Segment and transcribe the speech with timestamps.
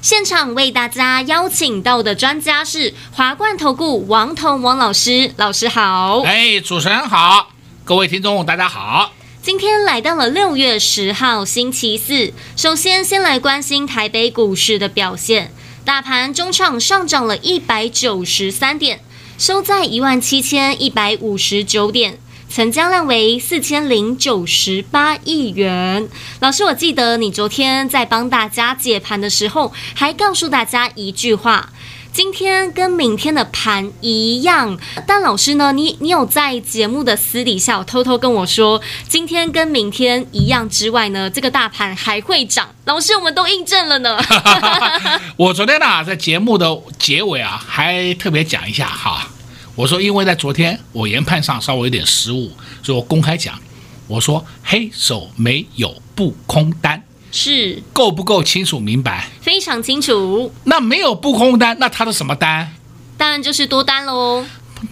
[0.00, 6.20] 现场为大家邀请到的专家是华冠投顾王彤王老师，老师好。
[6.20, 7.50] 哎，主持人好，
[7.84, 9.12] 各位听众大家好。
[9.42, 15.52] 今天来到了六月十号星期四，首先先来关心台北股市的表现。
[15.84, 19.00] 大盘中场上涨了一百九十三点，
[19.36, 26.08] 收在一万七千一百五十九点，成交量为四千零九十八亿元。
[26.40, 31.70] 老师，我记得你昨天在帮大家解盘的时候，还告诉大家一句话。
[32.10, 35.72] 今天跟明天的盘一样，但老师呢？
[35.72, 42.66] 你你有在节目的私底下偷偷跟我说，今天跟明天一样之外呢，这个大盘还会涨。
[42.86, 44.18] 老师，我们都印证了呢。
[45.36, 49.28] 我昨天呢、啊，在节目的结尾啊，还特别讲一下哈。
[49.78, 52.50] 我说，因为在昨天我研判上稍微有点失误，
[52.82, 53.56] 所以我公开讲，
[54.08, 57.00] 我说黑手没有不空单。
[57.30, 59.28] 是够不够清楚明白？
[59.40, 60.52] 非常清楚。
[60.64, 62.74] 那没有不空单，那它是什么单？
[63.16, 64.44] 当然就是多单喽。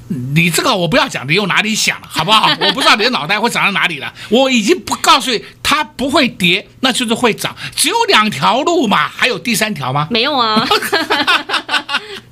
[0.07, 2.49] 你这个我不要讲，你用哪里想了，好不好？
[2.61, 4.15] 我不知道你的脑袋会长到哪里了。
[4.29, 7.57] 我已经不告诉你，它不会跌，那就是会涨。
[7.75, 10.07] 只有两条路嘛，还有第三条吗？
[10.13, 10.65] 没有啊。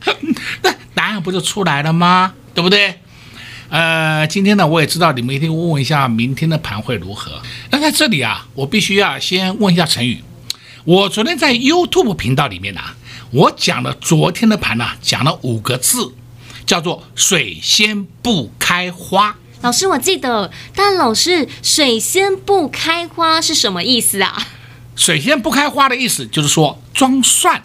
[0.63, 2.33] 那答案不就出来了吗？
[2.55, 3.01] 对不对？
[3.69, 7.43] 呃，今天呢，我也知道你们一定问问一下明天的盘会如何。
[7.71, 10.23] 那在这里啊，我必须要先问一下陈宇。
[10.85, 12.95] 我昨天在 YouTube 频道里面呢、啊，
[13.33, 16.13] 我讲了昨天的盘呢、啊，讲了五个字，
[16.65, 19.37] 叫做“水仙不开花”。
[19.63, 24.47] 老师，我记得，但老师，“水仙不开花”是什么意思啊
[24.95, 27.63] ？“水仙不开花”的意思就是说装蒜。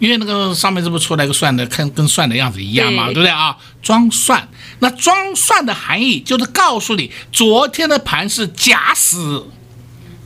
[0.00, 3.56] 因为那个上面这不是出来个蒜的，看跟蒜的样子一样嘛，对，对不对啊？
[3.80, 4.48] 装蒜，
[4.80, 9.46] 那装蒜的含义就是告诉你，昨天的盘是假死，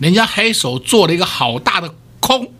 [0.00, 2.50] 人家黑手做了一个好大的空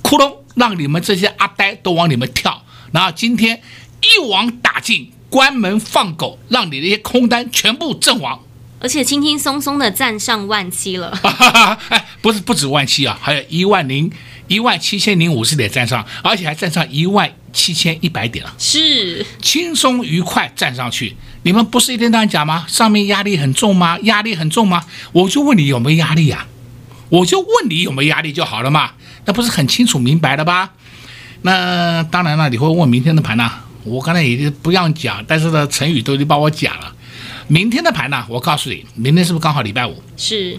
[0.00, 3.60] 窟窿，让你们这些阿呆都往里面跳，然后今天
[4.00, 8.40] 一网打尽，关门放狗，让你那些空单全部阵亡，
[8.80, 11.10] 而且轻轻松松的站上万七了。
[11.90, 14.10] 哎，不是不止万七啊，还有一万零。
[14.48, 21.14] 一万七千零五十点站上，而且还站上一万七千一百点了，是轻松愉快站上去。
[21.42, 22.66] 你们不是一天到晚讲吗？
[22.66, 23.98] 上面压力很重吗？
[24.02, 24.84] 压力很重吗？
[25.12, 26.46] 我就问你有没有压力呀？
[27.10, 28.92] 我就问你有没有压力就好了嘛，
[29.24, 30.72] 那不是很清楚明白了吧？
[31.42, 33.50] 那当然了，你会问明天的盘呢？
[33.84, 36.94] 我刚才也不让讲，但是呢，陈宇都已经帮我讲了。
[37.46, 38.26] 明天的盘呢？
[38.28, 40.02] 我告诉你，明天是不是刚好礼拜五？
[40.16, 40.58] 是。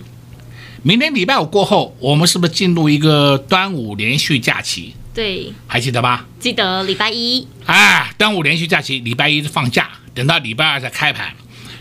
[0.81, 4.93] 明天礼拜五过后，我们是不是进入一个端午连续假期？
[5.13, 6.25] 对，还记得吧？
[6.39, 7.45] 记得礼拜一。
[7.65, 11.33] 啊，端午连续假期，礼拜一是放假，等到礼拜二再开盘。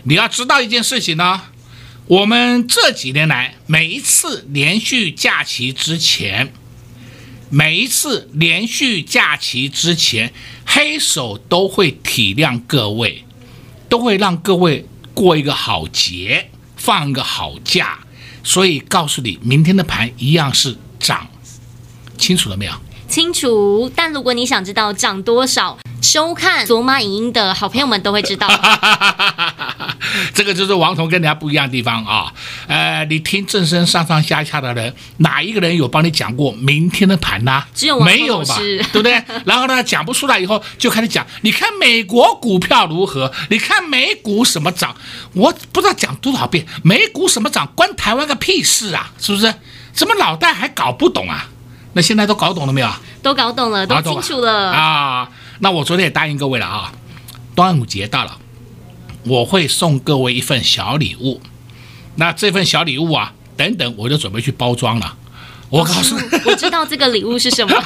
[0.03, 1.41] 你要知道一件事情呢，
[2.07, 6.51] 我们这几年来每一次连续假期之前，
[7.49, 10.33] 每一次连续假期之前，
[10.65, 13.23] 黑手都会体谅各位，
[13.87, 17.99] 都会让各位过一个好节，放一个好假。
[18.43, 21.27] 所以告诉你，明天的盘一样是涨，
[22.17, 22.73] 清楚了没有？
[23.07, 23.91] 清楚。
[23.95, 28.47] 但如果你想知道涨多少，收看索马影音的好朋友们都会知道。
[30.33, 32.33] 这个就是王彤跟人家不一样的地方啊。
[32.67, 37.63] 呃，你听正声上上下下的人，哪一个人有帮你讲过明天的盘呢？
[37.73, 38.57] 只有没有吧？
[38.57, 39.23] 对不对？
[39.45, 41.25] 然后呢，讲不出来以后，就开始讲。
[41.41, 43.31] 你看美国股票如何？
[43.49, 44.95] 你看美股什么涨？
[45.33, 49.11] 我不知道讲多少遍，美股什么涨，关台湾个屁事啊？
[49.19, 49.53] 是不是？
[49.93, 51.47] 怎么脑袋还搞不懂啊？
[51.93, 52.89] 那现在都搞懂了没有？
[53.21, 55.29] 都搞懂了，都清楚了啊。
[55.59, 56.91] 那我昨天也答应各位了啊，
[57.53, 58.37] 端午节到了，
[59.23, 61.41] 我会送各位一份小礼物。
[62.15, 65.15] 那这份小礼物啊，等等我就准备去包装了。
[65.69, 67.75] 我告诉你，我知道这个礼物是什么。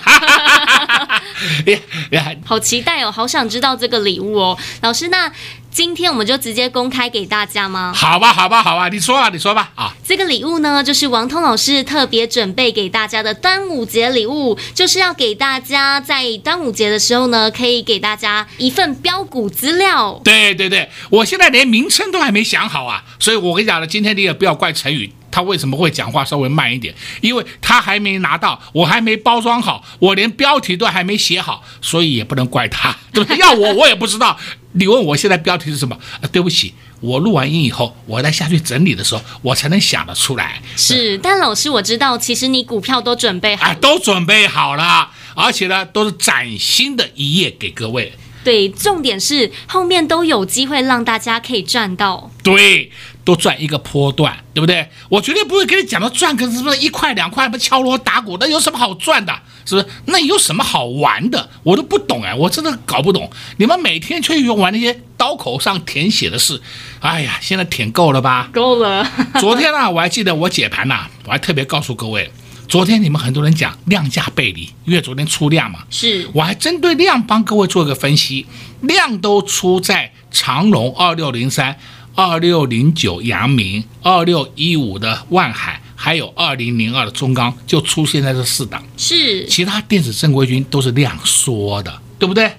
[2.45, 5.31] 好期待哦，好想知道这个礼物哦，老师那。
[5.73, 7.91] 今天我们就直接公开给大家吗？
[7.95, 9.91] 好吧，好吧，好吧，你说吧，你说吧啊！
[10.05, 20.21] 这个礼物呢，就是王通老师特别准备给大家的端午节礼物，就是要给大家在端午节的时候呢，可以给大家一份标股资料。
[20.23, 25.11] 对对对，我现在连名称都还没想好啊，所以我跟你讲了，今天你也不要怪陈宇。
[25.31, 26.93] 他为什么会讲话稍微慢一点？
[27.21, 33.39] 因为他还没拿到，我还没包装好，我连标题都还没写好，所以也不能怪他，对不对？
[33.39, 34.37] 要我我也不知道。
[34.73, 35.95] 你问我现在标题是什么？
[36.21, 40.61] 啊，对不起，我录完音以后，我再下去整理的时候，我才能想得出来。
[40.75, 48.13] 是，但老师我知道，其实你股票都准备好，啊，都准备好了，而且呢，都是崭新的一页给各位。
[48.43, 52.29] 对，重点是后面都有机会让大家可以赚到。
[52.43, 52.91] 对，
[53.23, 54.87] 都赚一个波段，对不对？
[55.09, 59.33] 我绝对不会跟你讲到赚个什么一块两块，不敲锣打鼓，那有什么好赚的？
[59.65, 59.87] 是不是？
[60.07, 61.49] 那有什么好玩的？
[61.63, 63.29] 我都不懂哎，我真的搞不懂。
[63.57, 66.61] 你们每天却用玩那些刀口上舔血的事，
[66.99, 68.49] 哎呀，现在舔够了吧？
[68.53, 69.09] 够了。
[69.39, 72.29] 昨天呢、啊，我还记得我解盘呢、啊，我还特别告诉各位。
[72.67, 78.45] 昨天你们很多人讲量价背离，因为昨天出量嘛，是我还针对量帮各位做一个分析，
[78.81, 81.77] 量都出在长隆二六零三、
[82.15, 92.57] 二六零九阳明、二六一五的万海，还有二零零二的中钢，就出现在这四档，是其他电子正规军都是量缩的，对不对？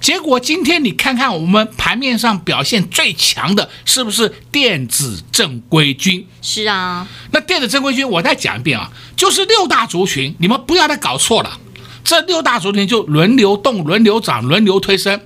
[0.00, 6.24] 结果今天你看看我们盘面上表现最强的是不是电子正规军？
[6.40, 11.58] 是啊，那电子正规军我再讲一遍啊，就是六大族群，你们不要再搞错了。
[12.04, 15.20] 这六大族群就轮流动、轮流涨、轮流推升，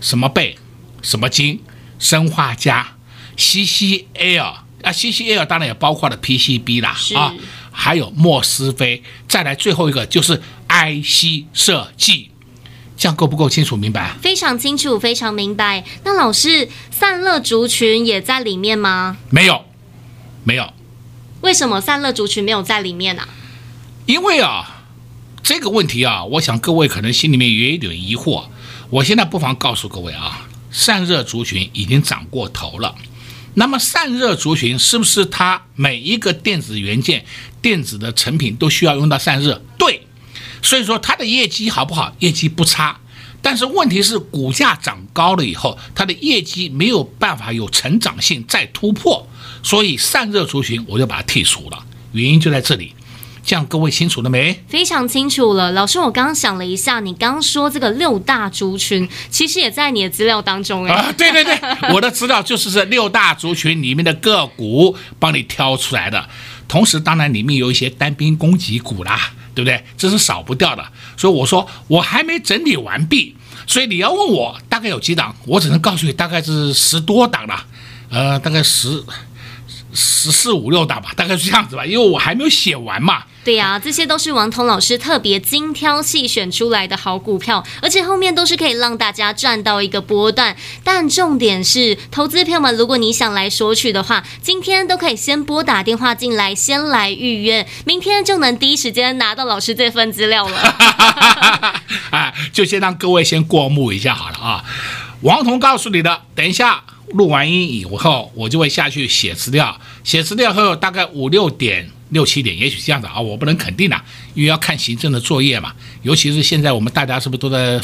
[0.00, 0.56] 什么贝、
[1.02, 1.60] 什么金、
[1.98, 2.96] 砷化家、
[3.36, 7.32] CCL 啊，CCL 当然也包括了 PCB 啦啊，
[7.70, 12.30] 还有莫斯菲，再来最后一个就是 IC 设计。
[12.96, 14.14] 这样够不够清楚明白？
[14.22, 15.84] 非常清楚，非常明白。
[16.04, 19.16] 那老师，散热族群也在里面吗？
[19.30, 19.64] 没有，
[20.44, 20.72] 没有。
[21.40, 23.28] 为什么散热族群没有在里面呢、啊？
[24.06, 24.84] 因为啊，
[25.42, 28.44] 这个问题啊，我想各位可能心里面也有一点疑惑。
[28.90, 30.43] 我现在不妨告诉各位啊，
[30.74, 32.94] 散热族群已经涨过头了。
[33.54, 37.24] 那么散热族群是不是它每一个电子元件、
[37.62, 39.62] 电子的成品都需要用到散热？
[39.78, 40.06] 对。
[40.60, 42.16] 所以说它的业绩好不好？
[42.18, 42.98] 业绩不差，
[43.40, 49.28] 但是问题是股价涨高了以后，它的业绩没有办法有成长性再突破，
[49.62, 52.92] 所以散热族群我就把它剔除了，原因就在这里。
[53.44, 54.58] 这样各位清楚了没？
[54.66, 60.94] 非常清楚了，老师，我刚刚想了一下，你刚刚说这个六大族群，其实也在你的资料当中哎。
[60.94, 61.58] 啊，对对对，
[61.92, 66.28] 我的资料就是这六大族群里面的个股帮你挑出来的，
[66.66, 69.32] 同时当然里面有一些单兵攻击股啦。
[69.54, 69.84] 对不对？
[69.96, 70.84] 这是少不掉的，
[71.16, 73.36] 所以我说我还没整理完毕，
[73.68, 77.64] 所以你要问我大概有几档，我只能告诉你大概是十多档了，
[78.10, 79.00] 呃，大概十
[79.92, 83.22] 十四五六档吧，大概是这样子吧，因为我还没有写完嘛。
[83.44, 90.56] 对呀、啊，这些都是王彤老师特别精挑细选出来的好股票，而且后面都是可以让大家赚到一个波段。
[90.82, 100.56] 但重点是，投资票们，如果你想来索取的话，今天都可以先拨打电话进来，先来预约，明天就能第一时间拿到老师这份资料了。
[102.08, 104.64] 啊，就先让各位先过目一下好了啊。
[105.20, 111.90] 王彤告诉你的，等一下录完音以后，我就会下去写资料，写资料后大概五六点。
[112.10, 114.00] 六七点，也许这样子啊，我不能肯定呐，
[114.34, 115.72] 因为要看行政的作业嘛。
[116.02, 117.80] 尤其是现在我们大家是不是都在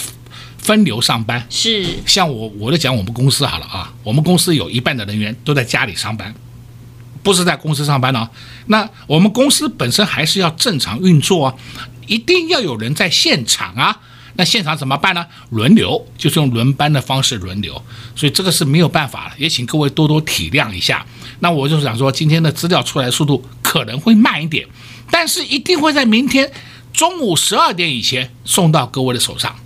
[0.58, 1.44] 分流上班？
[1.48, 1.86] 是。
[2.06, 6.34] 像我，我就讲我们公司好了啊，我们公司有一半的人员都在家里上班，
[7.22, 8.28] 不是在公司上班呢。
[8.66, 11.54] 那我们公司本身还是要正常运作啊，
[12.06, 14.00] 一定要有人在现场啊。
[14.34, 15.26] 那现场怎么办呢？
[15.50, 17.82] 轮流，就是用轮班的方式轮流，
[18.14, 21.04] 所以这个是没有办法了，也请各位多多体谅一下。
[21.40, 24.66] 那我就是想说，今天的资料出来速度可能会慢一点，
[25.10, 26.50] 但是一定会在明天
[26.92, 29.56] 中午十二点以前送到各位的手上，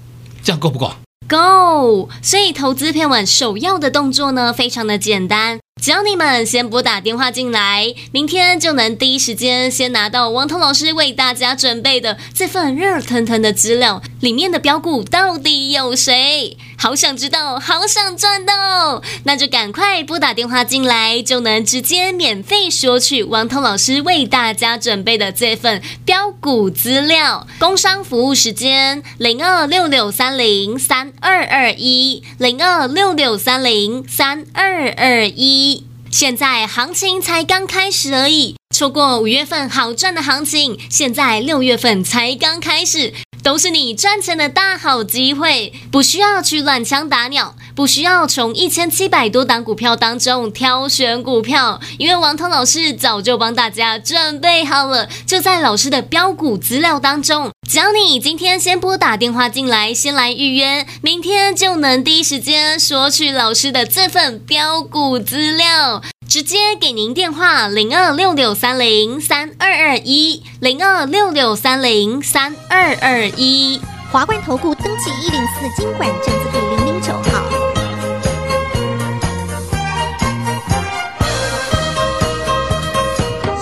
[0.43, 0.95] 这样够不够？
[1.29, 2.09] 够。
[2.23, 5.59] 所以投资片晚首要的动作呢，非常的简单。
[5.83, 16.57] 只要你们先拨打电话进来，明天就能第一时间先拿到王彤老师为大家准备的这份热腾腾的资料，里面的标股到底有谁？
[16.77, 27.47] 好想知道，好想赚到，那就赶快拨打电话进来，就能直接免费索取王涛老师为大家准备的这份标股资料。
[27.59, 35.87] 工商服务时间：零二六六三零三二二一，零二六六三零三二二一。
[36.11, 47.55] 现在行情才刚开始而已，错过五月份好赚的行情，现在六月份才刚开始，都是你赚钱的大好机会，不需要去乱枪打鸟。
[47.77, 57.51] 不需要从一千七百多档股票当中挑选股票，因为王涛老师早就帮大家准备好了，就在老师的标股资料当中。
[57.69, 66.01] 只要你今天先拨打电话进来，先来预约，明天就能第一时间索取老师的这份标股资料。
[66.27, 73.81] 直接给您电话零二六六三零三二二一零二六六三零三二二一。
[74.11, 77.45] 华冠投顾登记一零四经管证字第零零九号。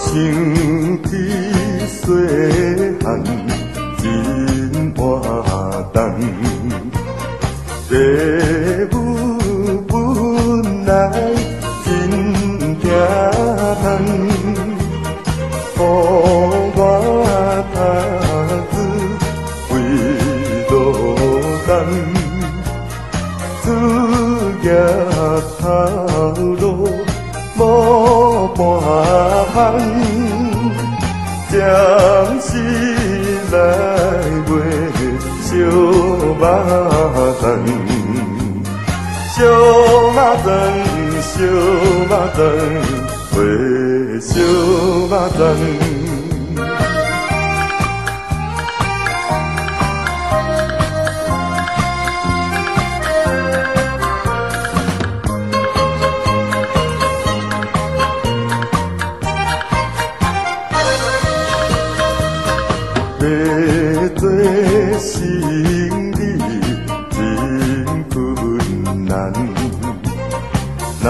[0.04, 1.08] 身体
[1.88, 2.00] 细
[3.02, 3.22] 汉
[3.98, 5.00] 真活
[5.92, 5.96] 动，
[7.88, 9.31] 父母
[41.22, 42.40] 小肉粽，
[43.32, 44.38] 会小
[45.08, 45.81] 肉粽。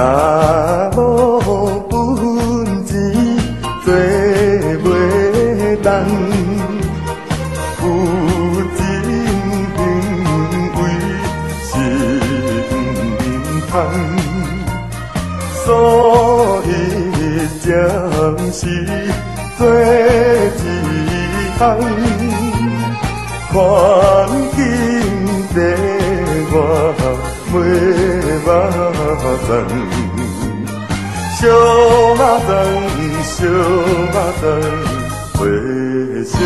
[0.02, 0.99] 啊，无
[1.88, 1.92] 本
[2.85, 2.90] 钱
[3.85, 3.87] 做
[4.82, 4.85] 袂
[5.80, 5.88] 动，
[7.80, 7.85] 有
[8.75, 8.78] 钱
[9.76, 9.78] 凭
[10.75, 10.80] 为
[11.68, 11.71] 是
[13.71, 13.75] 毋。
[15.64, 15.66] 所
[16.66, 16.68] 以
[17.61, 17.64] 暂
[18.52, 18.61] 时
[19.56, 21.61] 做一项
[23.52, 23.54] 看
[24.56, 24.59] 见
[25.54, 25.56] 缀
[26.50, 26.54] 我
[27.52, 27.54] 袂
[28.44, 28.50] 碗。
[29.12, 29.21] 小肉
[32.47, 32.49] 粽，
[33.23, 33.50] 小肉
[34.40, 34.42] 粽，
[35.37, 35.40] 会
[36.25, 36.40] 小肉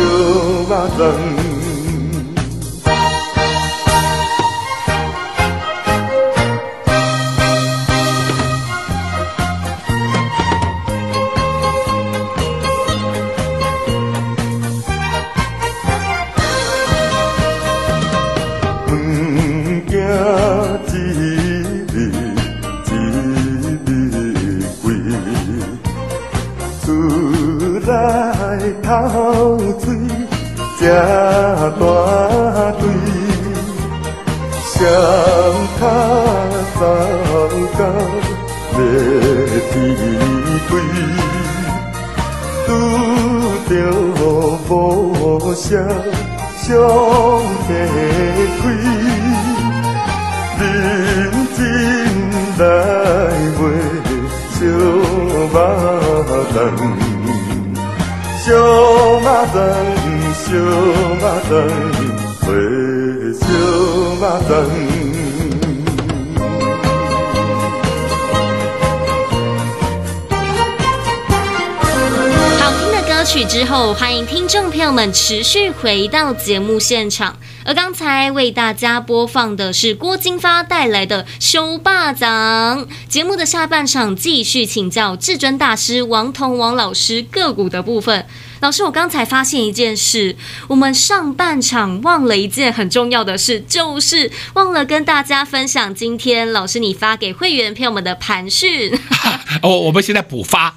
[73.45, 77.37] 之后，欢迎听众朋友们持续回到节目现场。
[77.67, 82.85] 而刚才为大家播放的是郭金发带来的《修霸掌》。
[83.09, 88.25] 节目的下半场继续请教至尊大师王彤王老师个股的部分。
[88.61, 90.37] 老师，我刚才发现一件事，
[90.69, 98.97] 我们上半场忘了一件很重要的事，就是忘了跟大家分享今天老师你发给会员朋友们的盘讯。
[99.61, 100.73] 哦，我们现在补发。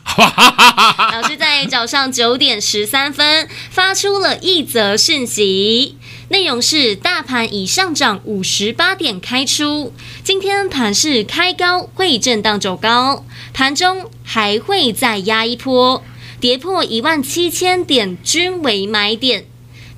[1.13, 5.97] 老师在早上九点十三分发出了一则讯息，
[6.31, 16.05] 内容是大盘已上涨五十八点开出，今天盘市开高会震荡走高，盘中还会再压一波。
[16.39, 19.45] 跌破一万七千点均为买点，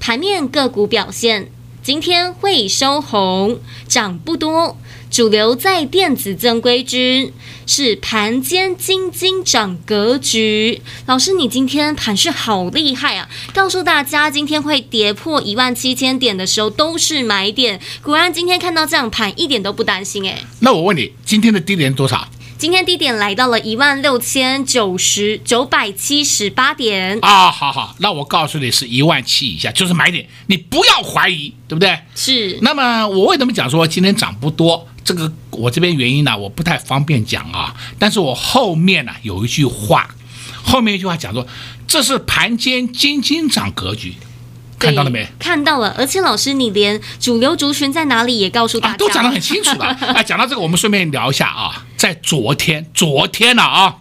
[0.00, 1.50] 盘面个股表现，
[1.82, 3.58] 今天会收红，
[3.88, 4.78] 涨不多，
[5.10, 7.32] 主流在电子正规军，
[7.66, 10.80] 是盘间金金涨格局。
[11.06, 13.28] 老师，你今天盘势好厉害啊！
[13.52, 20.40] 告诉大家，今天会跌破一万七千点的时候都是买点，果然今天看到这样盘一点都不担心哎。
[20.60, 22.28] 那我问你，今天的低点多少？
[22.62, 31.98] 今天低点来到了一万六千九十九百七十八点啊，好好，那我告诉你是一万七以下就是买点，你不要怀疑，对不对？
[32.14, 32.60] 是。
[32.62, 34.86] 那么我为什么讲说今天涨不多？
[35.02, 37.74] 这个我这边原因呢，我不太方便讲啊。
[37.98, 40.08] 但是我后面呢有一句话，
[40.62, 41.44] 后面一句话讲说，
[41.88, 44.14] 这是盘间金金涨格局。
[44.86, 45.26] 看到了没？
[45.38, 49.86] 看到了，而且老师，你连主流族群在哪里也告诉大家，啊、都讲得很清楚了。
[50.14, 51.84] 哎，讲到这个，我们顺便聊一下啊。
[51.96, 53.96] 在昨天，昨天呢啊，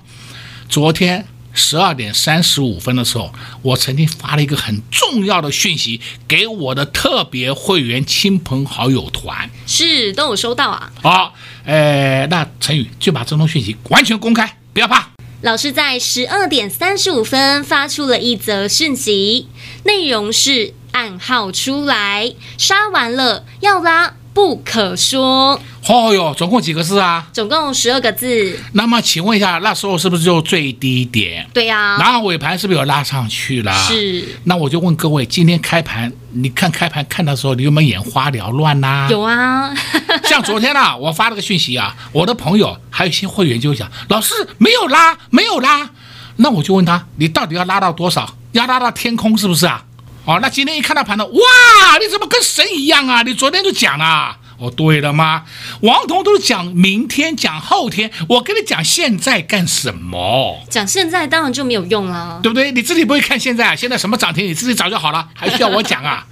[0.67, 10.91] 昨天十二点三十五分的时候，我曾经发了一个很重要的讯息给我的特别会员亲朋好友团，是都有收到啊。
[11.01, 11.33] 好，
[11.65, 15.09] 呃，那陈宇就把这通讯息完全公开，不要怕。
[15.41, 19.47] 老师在十二点三十五分发出了一则讯息，
[19.85, 24.15] 内容是暗号出来，杀完了要拉。
[24.33, 25.59] 不可说。
[25.87, 27.27] 哦哟，总共几个字啊？
[27.33, 28.57] 总共十二个字。
[28.73, 31.47] 那么，请问一下，那时候是不是就最低点？
[31.53, 31.97] 对呀、啊。
[31.99, 33.73] 然后尾盘是不是有拉上去了？
[33.87, 34.37] 是。
[34.43, 39.07] 那我就问各位，今天开盘，你看开盘看的时候，你有没有眼花缭乱呐、啊？
[39.09, 39.73] 有啊。
[40.23, 45.89] 像昨天啊，我发了个讯息啊，我的朋友还有一些会员就讲，老师没有拉，没有拉。
[46.37, 48.35] 那我就问他，你到底要拉到多少？
[48.53, 49.83] 要拉到天空是不是啊？
[50.23, 53.23] 哦，那今天一看到盘呢，哇，你怎么跟神一样啊？
[53.23, 55.43] 你昨天就讲了，哦，对了吗？
[55.81, 60.63] 王彤都是讲明天，讲后天，我跟你讲现在干什么？
[60.69, 62.71] 讲现在当然就没有用了，对不对？
[62.71, 66.25] 你自己不会看现在啊，现在什么涨停，你自己找就好了，还需要我讲啊？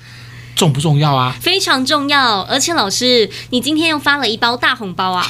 [0.55, 1.35] 重不重要啊？
[1.41, 5.25] 非常重要，而且老师，你今天又发了一包大红包啊！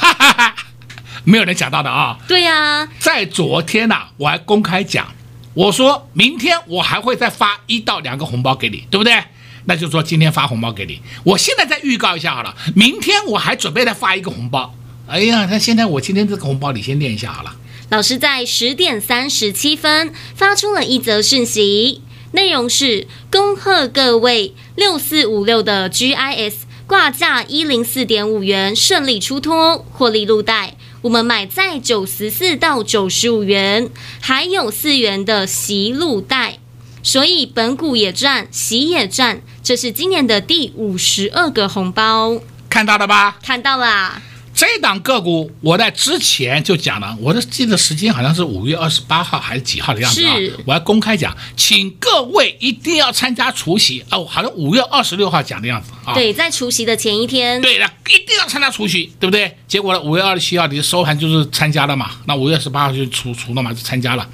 [1.24, 2.18] 没有人讲到的啊。
[2.28, 5.08] 对呀、啊，在昨天呐、啊，我还公开讲。
[5.53, 9.24] 我说明天我还会再发一到两个红包给你，对不对？
[9.65, 11.01] 那就说今天发红包给你。
[11.24, 14.74] 我现在再预告一下好了，明天我还准备再发一个红包。
[15.08, 17.56] 哎呀，那现在我今天这个红包你先念一下好了。
[17.89, 22.01] 老师在十点三十七分发出了一则讯息，
[22.32, 26.53] 内容是：恭贺各位六四五六的 GIS
[26.86, 30.75] 挂价一零四点五元顺利出脱，获利入袋。
[31.01, 33.89] 我们买在九十四到九十五元，
[34.20, 36.60] 还有四元的息入袋，
[37.01, 43.38] 所以本股也赚，息也赚，这是今年的第五十二个红包，看到了吧？
[43.41, 44.22] 看到了。
[44.60, 50.36] 这档个股我在之前就讲了，我的记得时间好像是五月二十八号还是几号的样子啊？
[50.66, 56.13] 我要公开讲，请各位一定要参加除夕哦，好像五月二十六号讲的样子啊。
[56.13, 57.62] 对，在除夕的前一天。
[57.62, 59.58] 对的，一定要参加除夕，对不对？
[59.65, 64.28] 结果呢，五月二十七号你的收盘就是参加了嘛，那五月十八号就除除了嘛，就参加了，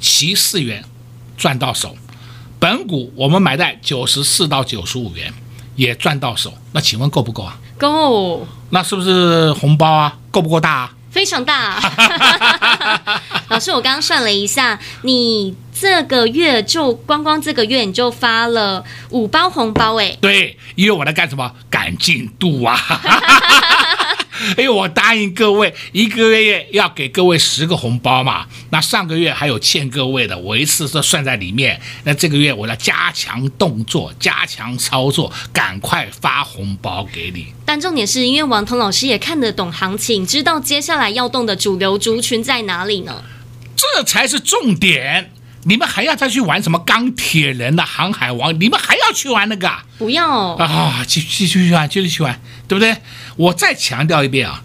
[0.00, 0.82] 其四元
[1.36, 1.94] 赚到手，
[2.58, 5.30] 本股我们买在九十四到九十五元
[5.74, 7.58] 也赚到手，那请问够不够啊？
[7.76, 10.16] 够，那是不是红包啊？
[10.30, 10.90] 够不够大啊？
[11.10, 11.80] 非常大。
[13.48, 20.14] 老师，我刚刚算了一下，你这个月就光光这个月你就发了五包红包哎。
[20.20, 21.50] 对，因为我在干什么？
[21.70, 22.78] 赶进度啊。
[24.58, 28.46] 因 为我答应各位，一个月要给各位十个红包嘛。
[28.70, 31.80] 那上个月还有欠各位的，我一次都算在里面。
[32.04, 37.46] 那这个月我要加强动作，加强操作，赶快发红包给你。
[37.64, 43.22] 但重点是因为王彤老师也看得懂行情，知道接下来要动的主流族群在哪里呢？
[43.76, 45.32] 这才是重点。
[45.68, 48.58] 你们还要再去玩什么钢铁人的航海王？
[48.60, 49.68] 你们还要去玩那个？
[49.98, 51.04] 不要啊！
[51.06, 52.96] 继继续去玩，继续去玩，对不对？
[53.34, 54.62] 我再强调一遍啊！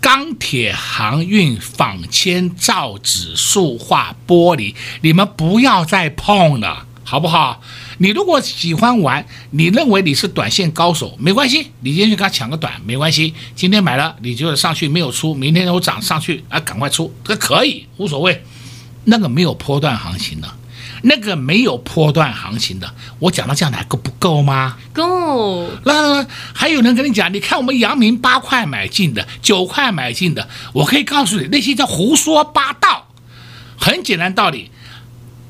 [0.00, 7.62] 钢铁、航运、纺纤、造纸、塑化、玻璃，你们不要再碰了，好不好？
[7.98, 13.34] 你如果喜欢玩，你认为你是短线高手，没关系，你今天去跟他抢个短，没关系。
[13.54, 18.42] 今天买了，你就上去没有出，明天有涨上去啊，赶快出，这可以，无所谓。
[19.10, 20.48] 那个没有波段行情的，
[21.02, 24.76] 那个没有波段行情的，我讲到这样的还够不够吗？
[24.92, 25.68] 够。
[25.84, 33.08] 那还有人跟你讲，你看我们阳明八块买进的，九块买进的，我可以告诉你，那些叫胡说八道。
[33.76, 34.70] 很简单道理，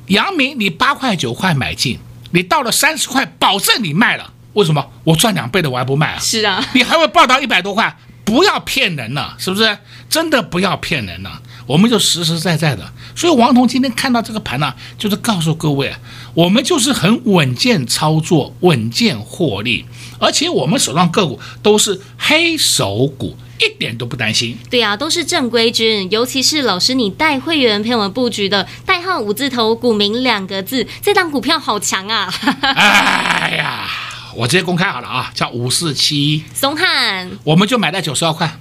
[0.06, 1.98] 阳明你八块九块买进，
[2.30, 4.32] 你到了三十块，保证你卖了。
[4.54, 4.90] 为什么？
[5.04, 6.18] 我赚两倍的我还不卖啊？
[6.18, 9.76] 是啊，你还会报到一百多块，不要骗人了，是不是？
[10.08, 11.42] 真的不要骗人了。
[11.70, 15.94] 我们就实实在在的，所以王彤今天看到这个盘呢、啊，就是告诉各位，
[16.34, 19.84] 我们就是很稳健操作，稳健获利，
[20.18, 24.58] 而且我们手上个股都是黑手股，一点都不担心。
[24.68, 32.34] 对呀、啊，都是正规军，尤其是老师你带会员陪我们布局的代号五字头股民两个字，这档股票好强啊！
[32.66, 33.88] 哎呀，
[34.34, 38.58] 我直接公开好了啊，叫五四七一松汉，我们就买在九十二块，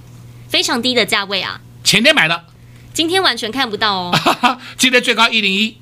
[0.48, 2.44] 非常低的价位啊，前天买的。
[3.00, 4.20] 今天完全看不到哦。
[4.78, 5.78] 今天最高一零一，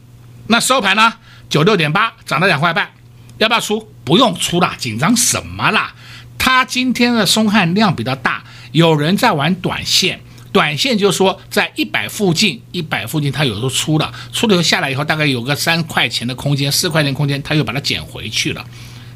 [0.49, 1.15] 那收盘呢？
[1.49, 2.91] 九六点八，涨了两块半。
[3.39, 3.91] 要不要出？
[4.05, 5.95] 不用出了，紧张什么啦？
[6.37, 18.63] 它今天的松汉量比较大，有人在玩短线，短线就是说在一百附近，一百附近它有时候出了，出了以后下来以后大概有个三块钱的空间，四块钱空间，它又把它捡回去了，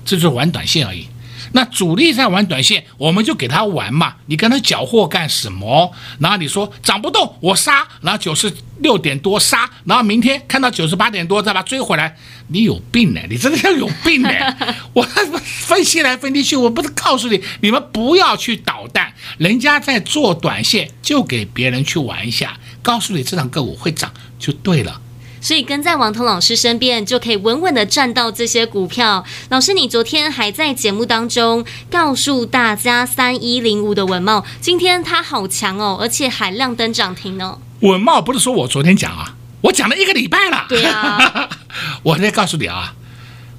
[0.04, 1.06] 这就是玩短线而已。
[1.54, 4.16] 那主力在玩短线，我们就给他玩嘛。
[4.28, 5.94] 你跟他搅和干什么？
[6.20, 12.16] 然后你说涨不动，我杀，然后九十六点多杀，然后明天看到九十八点多再把它追回来，
[12.48, 13.22] 你有病呢？
[13.30, 14.30] 你真的要有病呢？
[14.94, 15.04] 我
[15.44, 25.02] 分析来分析去，我不是告诉你，你们不要去捣蛋，人家在做短线，就给别人去玩一下，告诉你这档个股会涨就对了。
[25.42, 29.26] 所以跟在王彤老师身边，就可以稳稳的赚到这些股票。
[29.50, 37.60] 老师，你昨天还在节目当中告诉大家三一零五的文茂，今天它好强哦，而且还亮灯涨停哦。
[37.80, 40.66] 文茂不是说我昨天讲啊，我讲了一个礼拜了。
[40.70, 41.50] 对啊，
[42.04, 42.94] 我再告诉你啊，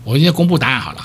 [0.04, 1.02] 我今天公布答案好了，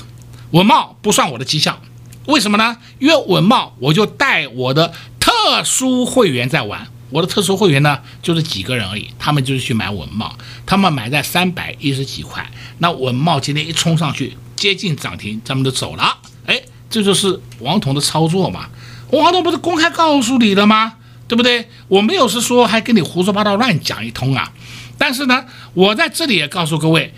[0.52, 1.82] 文茂不算我的绩效，
[2.28, 2.78] 为什么呢？
[3.00, 6.88] 因为文茂我就带我的特殊会员在玩。
[7.10, 16.18] 我的特殊会员呢，就是几个人而已，他们就是去买文茂，他们买在三百一十几块，那文茂今天一冲上去，接近涨停，他们就走了。
[16.46, 18.68] 哎，这就是王彤的操作嘛。
[19.12, 20.96] 王彤不是公开告诉你了吗？
[21.28, 21.70] 对不对？
[21.88, 24.52] 我没有是说还跟你胡说八道乱讲一通啊。
[24.98, 27.14] 但是呢，我在这里也告诉各位，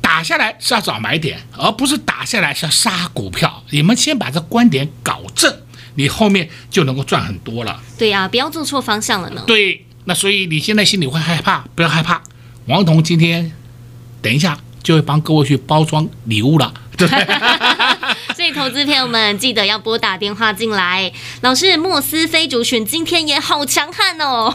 [0.00, 3.64] 打下来是要找买点，而不是打下来是要杀股票。
[3.70, 5.54] 你们先把这观点搞正。
[5.96, 7.82] 你后面就能够赚很多了。
[7.98, 9.42] 对呀、啊，不要做错方向了呢。
[9.46, 12.22] 对，那所以你现在心里会害怕，不要害怕。
[12.66, 13.52] 王彤今天
[14.22, 17.24] 等一下就会帮各位去包装礼物了，对不对？
[18.46, 21.10] 所以，投资朋友们记得要拨打电话进来。
[21.40, 24.54] 老师，莫斯菲族群今天也好强悍哦。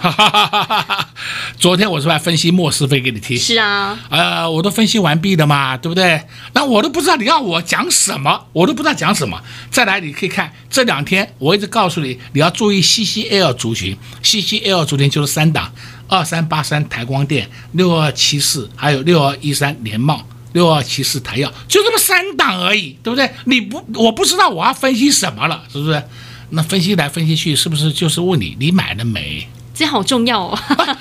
[1.59, 3.37] 昨天我是不是分析莫斯菲给你听？
[3.37, 6.23] 是啊，呃，我都分析完毕了嘛，对不对？
[6.53, 9.37] 那我都不知道你要我讲什么，我都不知道讲什么。
[9.69, 15.69] 再来，你可以看这两天，我一直告诉你，你要注意 CCL 族群，CCL 族群就是三档：
[16.07, 20.25] 二三八三台光电、六二七四，还有六二一三联茂。
[20.53, 23.29] 六二七四台药就这么三档而已，对不对？
[23.45, 26.03] 你不，我不知道我要分析什么了，是不是？
[26.49, 29.47] 那分析来分析去，是不是就是问你，你买了没？
[29.73, 30.59] 这好重要哦。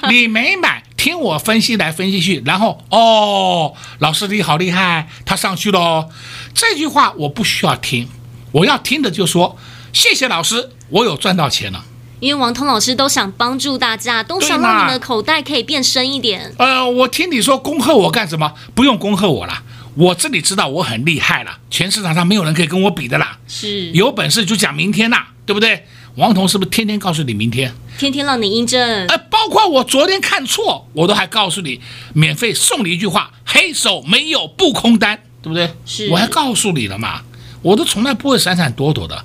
[0.08, 6.08] 你没买，听我分析来分析去，然后哦，老师你好厉害，他上去了哦。
[6.54, 8.08] 这句话我不需要听，
[8.52, 9.58] 我要听的就说
[9.92, 11.84] 谢谢老师，我有赚到钱了。
[12.20, 16.54] 因为王彤老师都想帮助大家，都想让你们的口袋可以变深一点。
[16.58, 18.52] 呃，我听你说恭贺我干什么？
[18.74, 19.62] 不用恭贺我了，
[19.94, 23.38] 我这里知道我很厉害了，全市场上没有人可以跟我比的啦。
[23.48, 25.86] 是，有本事就讲明天呐，对不对？
[26.16, 27.72] 王彤是不是天天告诉你明天？
[27.98, 29.06] 天天让你印证。
[29.06, 31.80] 呃，包括我昨天看错，我都还告诉你，
[32.12, 35.70] 免费送你一句话：黑手没有不空单，对不对？
[35.86, 37.22] 是，我还告诉你了嘛，
[37.62, 39.24] 我都从来不会闪闪躲躲的。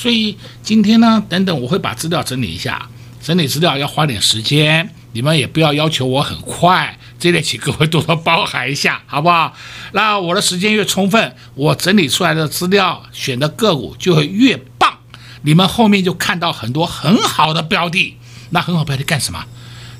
[0.00, 2.88] 所以今天呢，等等我会把资料整理一下，
[3.22, 9.54] 整理资料要花点时间，你们也不要要求我很快，这点请各位多多包涵一下，好不好？
[9.92, 15.00] 那我的时间越充分，我整理出来的资料选的个股就会越棒，
[15.42, 18.16] 你们后面就看到很多很好的标的，
[18.48, 19.44] 那很好标的干什么？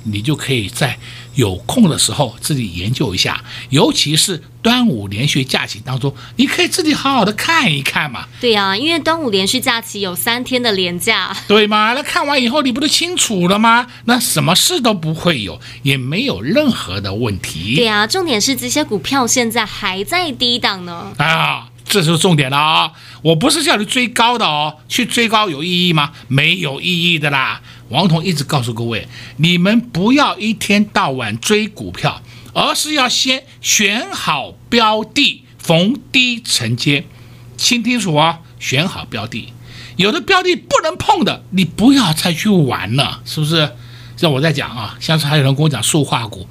[0.03, 0.97] 你就可以在
[1.35, 8.25] 有空的时候自己研究一下，尤其是端午连续假期当中，你可以自己好好的看一看嘛。
[8.39, 11.93] 对呀、啊，因为端午连续假期有三天的连假，对吗？
[11.93, 13.87] 那看完以后你不都清楚了吗？
[14.05, 17.75] 那什么事都不会有，也没有任何的问题。
[17.75, 21.13] 对呀、啊，重点是这些股票现在还在低档呢。
[21.17, 22.91] 啊，这就是重点了啊、哦！
[23.21, 26.11] 我不是叫你追高的哦，去追高有意义吗？
[26.27, 27.61] 没有意义的啦。
[27.91, 32.21] 王彤一直告诉各位，你们不要一天到晚追股票，
[32.53, 37.05] 而是要先选好标的，逢低承接。
[37.57, 39.53] 听清楚啊，选好标的，
[39.97, 43.75] 有的标的不能碰的，你不要再去玩了，是不是？
[44.15, 46.47] 像我在讲啊，像是还有人跟我讲塑化股，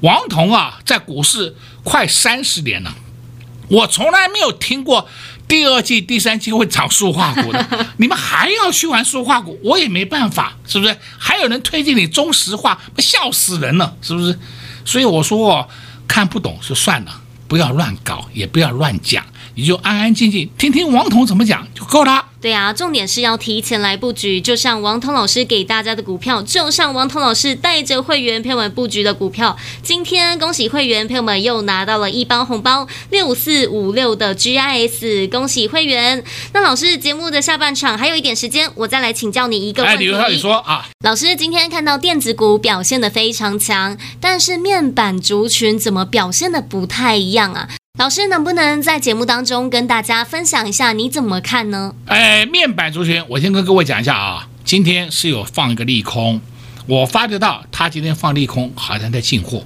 [0.00, 2.94] 王彤啊，在股市快三十年了，
[3.68, 5.08] 我从来没有听过。
[5.52, 10.96] 第二季、第三季会涨塑化股的， 你们还要去玩塑化股，我也没办法，是不是？
[11.18, 14.38] 还有人推荐你中石化，笑死人了，是不是？
[14.86, 15.68] 所以我说，
[16.08, 19.22] 看不懂就算了，不要乱搞，也不要乱讲。
[19.54, 22.24] 你就安安静静听听王彤怎么讲就够了。
[22.42, 29.56] 对啊，重点是要提前来布局，就像王彤老师给大家的股票，就像王彤老师带着会员朋友们布局的股票。
[29.80, 36.24] 今天恭喜会员朋友们又拿到了一包红包，六四五六的 GIS，恭喜会员。
[36.52, 39.96] 那老师节目的下半场还有一点时间，我再来请教你一个问题。
[39.96, 47.68] 哎，李文浩，你说啊，老师今天看到电子股表现的非常强，但是面板族群怎么表现的不太一样啊？
[47.98, 51.94] 老师能不能在节目当中跟大家分享一下你怎么看呢？
[52.06, 56.40] 哎，面板族群，我先跟各位讲一下啊，今天是有放一个利空，
[56.86, 59.62] 我发觉到他今天放利空好像在进货，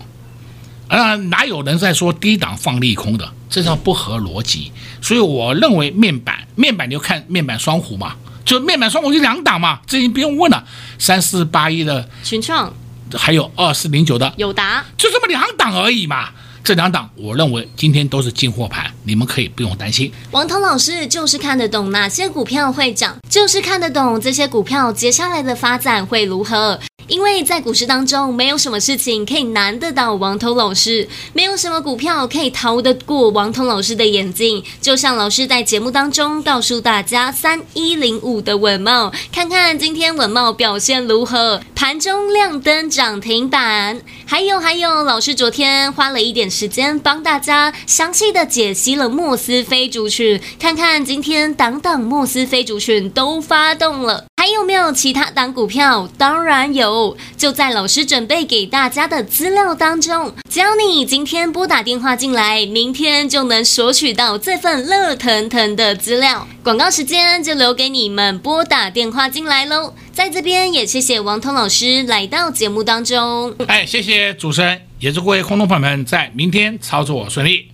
[0.88, 3.32] 啊，哪有人在说低档放利空的？
[3.48, 4.72] 这叫不合逻辑。
[5.00, 10.64] 所以我认为面板，面板你就看面板双虎嘛，就面板双虎就两档嘛，这你不用问了，
[10.98, 12.74] 三四八一的群创，
[13.14, 16.30] 还有二四零九的友达，就这么两档而已嘛。
[16.66, 20.10] 这两档，我认为今天都是进货盘，你们可以不用担心。
[20.32, 26.80] 王彤老师就是看得懂哪些股票会涨，就是看得懂这些股票接下来的发展会如何。
[27.08, 34.62] 因为在股市当中，没有什么事情可以难得到王彤老师，没有什么股票可以逃得过王彤老师的眼睛。
[34.80, 44.00] 就像老师在节目当中告诉大家，三一零五的稳懋，看看今天稳懋表现如何，盘中亮灯涨停板。
[44.26, 54.24] 还有还有，老师昨天花了一点时间帮大家详细的解析了莫斯菲族群，看看今天档档莫斯菲族群都发动了。
[54.38, 56.08] 还有没有其他档股票？
[56.18, 60.32] 当然有，就在老师准备给大家的资料当中。
[60.50, 66.46] 只要你今天拨打电话进来，明天就能索取到这份热腾腾的资料。
[66.62, 69.94] 广告时间就留给你们拨打电话进来喽。
[70.12, 73.52] 在这边也谢谢王彤老师来到节目当中。
[73.66, 77.68] 哎，谢谢主持人，也祝各位空洞朋友们在明天操作顺利。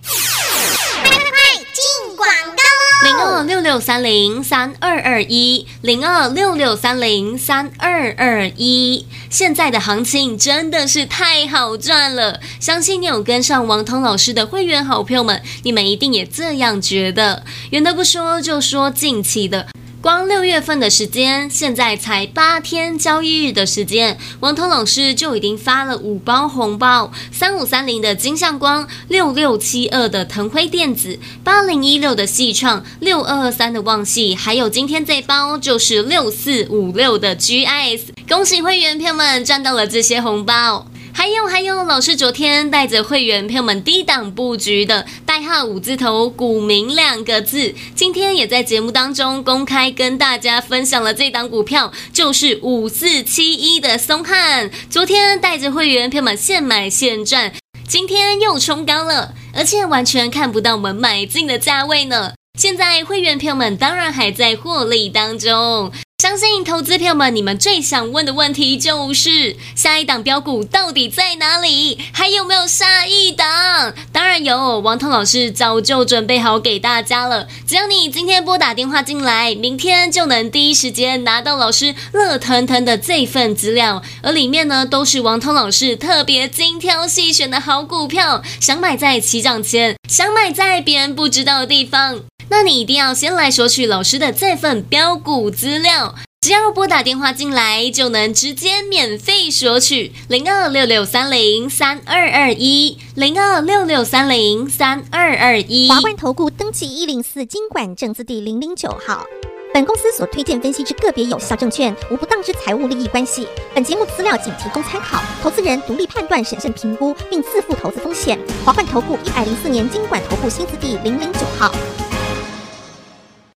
[3.03, 9.05] 零二六六三零三二二一，零二六六三零三二二一。
[9.29, 17.43] 现在的行情真的是太好赚了，相信你有跟上王彤老师的会员好朋友们，你们一定也这样觉得。
[17.71, 19.67] 远的不说，就说近期的。
[20.03, 38.09] 光六月份的时间，现在才八天交易日的时间，王彤老师就已经发了五包红包：三五三零的金相光，六六七二的腾辉电子，八零一六的矽创，六二二三的旺矽，还有今天这包就是六四五六的 GIS。
[38.27, 40.85] 恭喜会员朋友们赚到了这些红包。
[41.15, 54.69] 还有还有，老师昨天带着会员朋友们低档布局的代号五字头股民两个字，今天也在节目当中公开跟大家分享了这档股票，就是五四七一的松汉。
[54.89, 57.53] 昨天带着会员朋友们现买现赚，
[57.87, 62.33] 今天又冲高了，而且完全看不到我们买进的价位呢。
[62.59, 65.91] 现在会员朋友们当然还在获利当中。
[66.23, 71.99] 相信投资朋友们，你们最想问的问题就是下一档标股到底在哪里？
[72.13, 73.93] 还有没有下一档？
[74.13, 77.49] 当然有，王彤老师早就准备好给大家了。
[77.67, 92.21] 只要你今天拨打电话进来，明天就能第一时间拿到老师热腾腾的这份资料，而里面呢都是王彤老师特别精挑细选的好股票，想买在起涨前，想买在别人不知道的地方。
[92.55, 105.89] 那你一定要先来索取老师的这份标股资料，只要拨打电话进来，就能直接免费索取零二六六三零三二二一零二六六三零三二二一。
[105.89, 109.25] 华冠投顾登记一零四金管证字第零零九号。
[109.73, 113.47] 本公司所推荐分析之个别有效证券，无不当之财务利益关系。
[113.73, 118.39] 本节目资料仅提供参考，投资人独立判断、审慎评估，并自负投资风险。
[118.63, 121.73] 华冠投顾一百零四年金管投顾新字第零零九号。